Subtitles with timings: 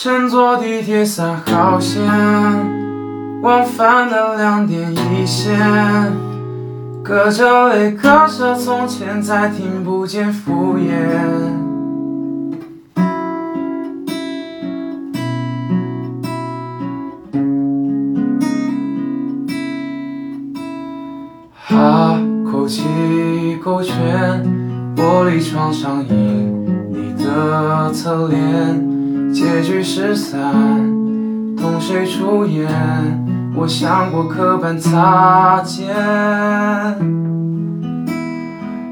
[0.00, 2.00] 乘坐地铁三号线，
[3.42, 5.58] 往返的两点一线，
[7.02, 10.92] 隔着泪隔着从前，再听不见敷衍。
[21.56, 22.84] 哈口气
[23.60, 24.46] 勾圈，
[24.94, 28.97] 玻璃窗上映你的侧脸。
[29.32, 30.40] 结局失散，
[31.56, 32.68] 同谁出演？
[33.54, 35.88] 我想过客般擦肩，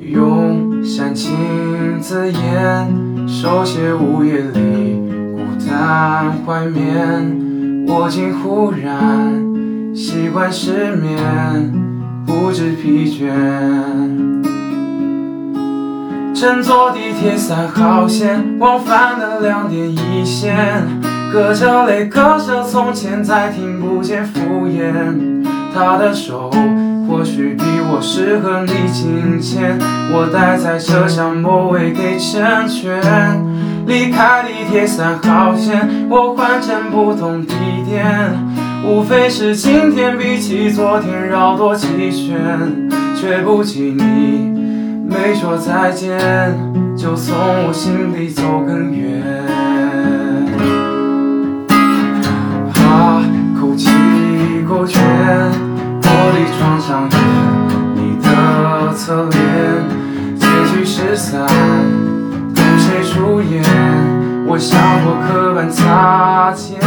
[0.00, 5.00] 用煽情字眼手写午夜里
[5.36, 7.86] 孤单怀缅。
[7.86, 11.72] 我竟忽然习惯失眠，
[12.26, 14.27] 不知疲倦。
[16.38, 20.54] 乘坐地铁三号线，往返的两点一线，
[21.32, 25.44] 隔着泪，隔着从前，再听不见敷衍。
[25.74, 26.48] 他的手
[27.08, 29.76] 或许比我适合你紧牵，
[30.12, 33.02] 我待在车厢末尾给成全。
[33.88, 38.30] 离开地铁三号线，我换乘不同地点，
[38.86, 44.57] 无非是今天比起昨天绕多几圈，却不及你。
[45.08, 46.18] 没说再见，
[46.94, 47.34] 就从
[47.66, 49.22] 我心里走更远。
[52.74, 53.22] 哈，
[53.58, 53.88] 口气
[54.68, 55.02] 勾拳，
[56.02, 57.16] 玻璃窗上映
[57.94, 59.40] 你的侧脸，
[60.38, 61.46] 结局失散，
[62.54, 63.64] 等谁出演？
[64.46, 66.78] 我想过刻板擦肩，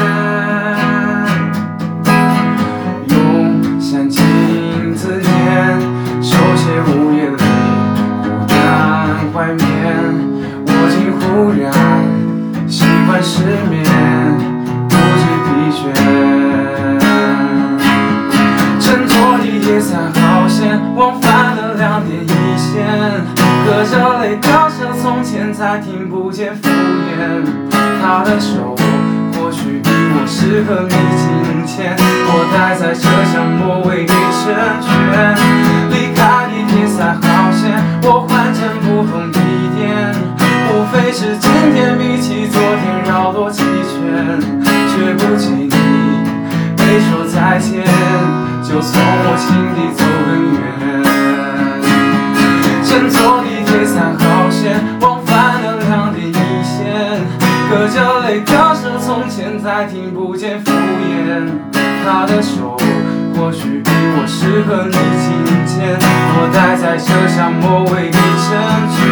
[20.96, 22.86] 往返的两点一线，
[23.66, 27.44] 隔着泪，隔着从前，再听不见敷衍。
[28.02, 28.76] 他的手
[29.34, 34.52] 或许比我适合你今天，我待在车厢末尾给成
[34.82, 34.90] 全。
[35.92, 37.72] 离开地铁三号线，
[38.04, 39.40] 我换乘不同地
[39.76, 40.16] 点，
[40.70, 41.12] 无非。
[41.14, 45.70] 是今天比起昨天绕多几圈，却不及你
[46.78, 47.84] 没说再见，
[48.72, 50.64] 就从我心底走更远。
[52.86, 56.32] 乘坐地铁三号线，往返的两点一
[56.64, 57.20] 线，
[57.70, 61.52] 隔着泪，隔着从前，再听不见敷衍。
[62.06, 62.78] 他的手
[63.36, 65.28] 或许比我适合你今
[65.68, 68.56] 天，我待在车厢末尾你成
[68.96, 69.04] 全，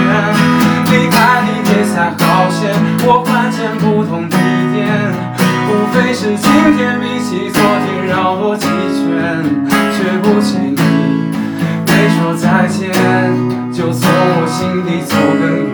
[0.88, 1.84] 离开地铁。
[1.84, 2.72] 三号线，
[3.06, 4.38] 我换乘不同地
[4.72, 4.88] 点，
[5.68, 6.48] 无非是今
[6.78, 7.19] 天明，
[9.96, 10.80] 却不轻易
[11.86, 12.92] 没说再见，
[13.72, 15.69] 就从我心底走更远。